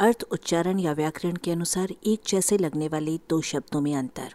अर्थ 0.00 0.22
उच्चारण 0.32 0.78
या 0.78 0.92
व्याकरण 0.92 1.36
के 1.36 1.50
अनुसार 1.50 1.88
एक 2.06 2.20
जैसे 2.28 2.58
लगने 2.58 2.88
वाले 2.88 3.16
दो 3.16 3.40
शब्दों 3.40 3.80
में 3.80 3.94
अंतर। 3.96 4.32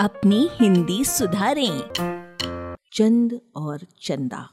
अपनी 0.00 0.48
हिंदी 0.52 1.04
सुधारें। 1.04 1.80
चंद 2.92 3.40
और 3.56 3.80
चंदा। 4.02 4.48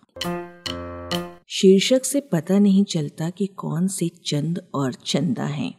शीर्षक 1.48 2.06
से 2.06 2.20
पता 2.20 2.60
नहीं 2.60 2.84
चलता 2.84 3.30
कि 3.30 3.48
कौन 3.48 3.88
से 3.88 4.10
चंद 4.10 4.68
और 4.74 4.94
चंदा 4.94 5.46
हैं। 5.46 5.74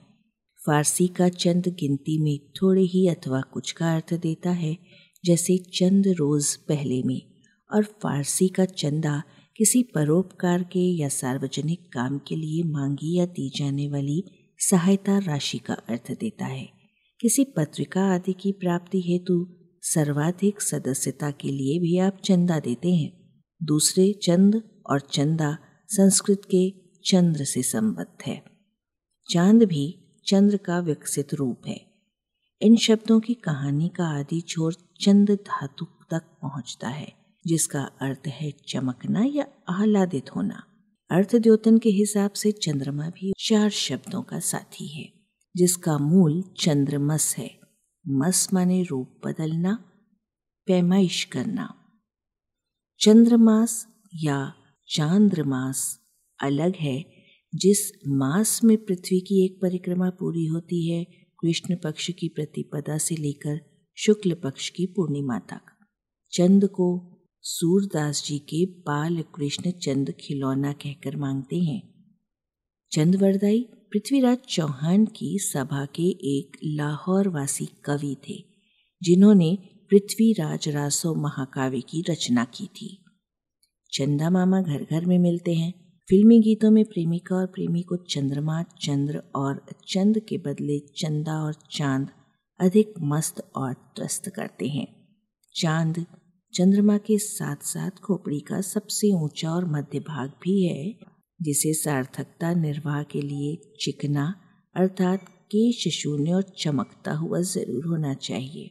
फारसी 0.66 1.08
का 1.08 1.28
चंद 1.28 1.66
गिनती 1.68 2.22
में 2.22 2.38
थोड़े 2.52 2.82
ही 2.82 3.08
अथवा 3.08 3.40
कुछ 3.40 3.72
का 3.72 3.94
अर्थ 3.94 4.14
देता 4.14 4.50
है 4.50 4.78
जैसे 5.24 5.56
चंद 5.58 6.06
रोज 6.08 6.56
पहले 6.56 7.02
में 7.02 7.22
और 7.72 7.84
फारसी 7.84 8.48
का 8.48 8.64
चंदा 8.64 9.22
किसी 9.56 9.82
परोपकार 9.82 10.62
के 10.62 10.80
या 10.80 11.08
सार्वजनिक 11.08 11.92
काम 11.92 12.18
के 12.18 12.36
लिए 12.36 12.62
मांगी 12.62 13.18
या 13.18 13.26
दी 13.26 13.50
जाने 13.56 13.88
वाली 13.88 14.24
सहायता 14.58 15.18
राशि 15.18 15.58
का 15.58 15.74
अर्थ 15.74 16.12
देता 16.20 16.44
है। 16.44 16.68
किसी 17.20 17.44
पत्रिका 17.44 18.14
आदि 18.14 18.32
की 18.32 18.52
प्राप्ति 18.52 19.00
हेतु 19.00 19.48
सर्वाधिक 19.82 20.60
सदस्यता 20.60 21.30
के 21.30 21.48
लिए 21.48 21.78
भी 21.78 21.98
आप 21.98 22.18
चंदा 22.24 22.60
देते 22.60 22.94
हैं। 22.94 23.42
दूसरे, 23.62 24.12
चंद 24.12 24.62
और 24.90 25.00
चंदा 25.00 25.58
संस्कृत 25.88 26.42
के 26.44 26.74
चंद्र 27.04 27.44
से 27.44 27.62
संबद्ध 27.62 28.22
है। 28.26 28.42
चाँद 29.30 29.62
भी 29.62 29.98
चंद्र 30.26 30.56
का 30.56 30.78
विकसित 30.78 31.34
रूप 31.34 31.62
है। 31.66 31.86
इन 32.62 32.76
शब्दों 32.76 33.20
की 33.20 33.34
कहानी 33.34 33.88
का 33.88 34.04
आदि 34.04 34.40
छोर 34.40 34.74
चंद 35.00 35.30
धातु 35.30 35.84
तक 36.10 36.22
पहुँचता 36.42 36.88
है। 36.88 37.21
जिसका 37.46 37.82
अर्थ 37.82 38.26
है 38.26 38.52
चमकना 38.68 39.24
या 39.24 39.46
आह्लादित 39.68 40.36
होना। 40.36 40.64
अर्थ 41.10 41.36
द्योतन 41.36 41.78
के 41.78 41.90
हिसाब 41.90 42.30
से 42.30 42.52
चंद्रमा 42.52 43.08
भी 43.08 43.32
चार 43.38 43.70
शब्दों 43.70 44.22
का 44.22 44.40
साथी 44.40 44.86
है, 44.86 45.12
जिसका 45.56 45.98
मूल 45.98 46.44
चंद्रमस 46.60 47.34
है। 47.38 47.60
मस 48.08 48.48
माने 48.52 48.82
रूप 48.82 49.20
बदलना, 49.24 49.74
पैमाइश 50.66 51.24
करना। 51.24 51.74
चंद्रमास 53.00 53.86
या 54.14 54.54
चांद्रमास 54.88 55.98
अलग 56.42 56.76
है, 56.76 57.04
जिस 57.54 57.92
मास 58.08 58.64
में 58.64 58.84
पृथ्वी 58.84 59.20
की 59.20 59.44
एक 59.44 59.60
परिक्रमा 59.62 60.10
पूरी 60.10 60.46
होती 60.46 60.90
है, 60.90 61.04
कृष्ण 61.40 61.76
पक्ष 61.76 62.10
की 62.10 62.28
प्रतिपदा 62.28 62.98
से 62.98 63.16
लेकर 63.16 63.60
शुक्ल 63.96 64.34
पक्ष 64.34 64.68
की 64.70 64.86
पूर्णिमा 64.86 65.38
तक। 65.38 65.60
चंद 66.32 66.68
को 66.68 67.11
सूरदास 67.44 68.24
जी 68.26 68.38
के 68.38 68.66
बाल 68.66 69.24
कृष्ण 69.34 69.70
चंद 69.70 70.14
खिलौना 70.20 70.72
कहकर 70.72 71.16
मांगते 71.16 71.58
हैं। 71.60 71.82
चंदवरदाई 72.92 73.62
पृथ्वीराज 73.62 74.38
चौहान 74.48 75.06
की 75.06 75.38
सभा 75.38 75.84
के 75.84 76.02
एक 76.36 76.56
लाहौर 76.64 77.28
वासी 77.28 77.66
कवि 77.84 78.16
थे, 78.28 78.44
जिन्होंने 79.02 79.58
पृथ्वीराज 79.90 80.68
रासो 80.68 81.14
महाकाव्य 81.14 81.80
की 81.80 82.04
रचना 82.10 82.44
की 82.44 82.66
थी। 82.66 83.04
चंदा 83.92 84.30
मामा 84.30 84.62
घर 84.62 84.86
घर 84.90 85.06
में 85.06 85.18
मिलते 85.18 85.54
हैं। 85.54 85.72
फिल्मी 86.08 86.40
गीतों 86.40 86.70
में 86.70 86.84
प्रेमिका 86.84 87.36
और 87.36 87.46
प्रेमी 87.46 87.82
को 87.82 87.96
चंद्रमा, 87.96 88.62
चंद्र 88.62 89.22
और 89.36 89.66
चंद 89.88 90.18
के 90.18 90.38
बदले 90.38 90.78
चंदा 90.78 91.42
और 91.42 91.54
चाँद 91.70 92.08
अधिक 92.60 92.94
मस्त 93.00 93.50
और 93.56 93.72
त्रस्त 93.72 94.28
करते 94.28 94.68
हैं। 94.68 95.16
चाँद 95.54 96.06
चंद्रमा 96.54 96.98
के 96.98 97.18
साथ 97.18 97.56
साथ 97.56 97.90
खोपड़ी 97.90 98.40
का 98.40 98.60
सबसे 98.60 99.12
ऊँचा 99.12 99.50
और 99.50 99.64
मध्य 99.64 100.00
भाग 100.00 100.30
भी 100.30 100.66
है, 100.66 100.94
जिसे 101.42 101.74
सार्थकता 101.74 102.54
निर्वाह 102.54 103.02
के 103.02 103.20
लिए 103.20 103.76
चिकना 103.80 104.34
अर्थात 104.76 105.24
केश 105.28 105.88
शून्य 105.88 106.32
और 106.32 106.42
चमकता 106.42 107.12
हुआ 107.12 107.40
ज़रूर 107.40 107.86
होना 107.86 108.14
चाहिए। 108.14 108.70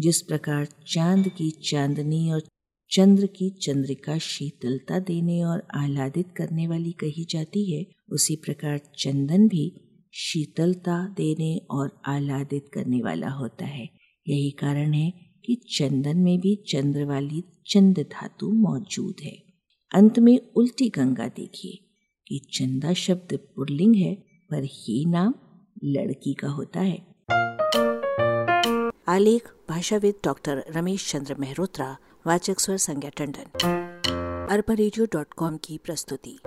जिस 0.00 0.22
प्रकार 0.22 0.66
चाँद 0.88 1.28
की 1.28 1.50
चांदनी 1.50 2.30
और 2.30 2.42
चंद्र 2.90 3.26
की 3.26 3.50
चंद्रिका 3.50 4.18
शीतलता 4.18 4.98
देने 4.98 5.42
और 5.44 5.66
आह्लादित 5.74 6.34
करने 6.36 6.66
वाली 6.66 6.92
कही 6.92 7.26
जाती 7.30 7.72
है, 7.72 7.86
उसी 8.08 8.36
प्रकार 8.36 8.80
चंदन 8.98 9.48
भी 9.48 9.72
शीतलता 10.14 11.08
देने 11.08 11.66
और 11.70 12.00
आह्लादित 12.06 12.64
करने 12.74 13.02
वाला 13.02 13.30
होता 13.30 13.64
है। 13.64 13.88
यही 14.28 14.50
कारण 14.50 14.92
है 14.92 15.23
कि 15.44 15.54
चंदन 15.54 16.16
में 16.16 16.40
भी 16.40 16.56
चंद्र 16.56 17.04
वाली 17.04 17.44
चंद 17.66 17.98
धातु 17.98 18.52
मौजूद 18.52 19.14
है। 19.22 19.42
अंत 19.94 20.18
में 20.18 20.52
उल्टी 20.56 20.88
गंगा 20.88 21.28
देखिए 21.28 21.84
कि 22.28 22.38
चंदा 22.52 22.92
शब्द 22.92 23.38
पुरलिंग 23.56 23.96
है, 23.96 24.14
पर 24.50 24.64
ये 24.88 25.04
नाम 25.04 25.34
लड़की 25.84 26.34
का 26.34 26.48
होता 26.48 26.80
है। 26.80 27.06
आलेख, 29.08 29.48
भाषाविद 29.68 30.14
डॉक्टर 30.24 30.64
रमेश 30.70 31.12
चंद्र 31.12 31.34
मेहरोत्रा, 31.34 31.96
वाचक 32.26 32.60
स्वर 32.60 32.76
संज्ञा 32.76 33.10
टंडन। 33.10 33.60
अरबा 34.50 35.56
की 35.56 35.78
प्रस्तुति। 35.78 36.38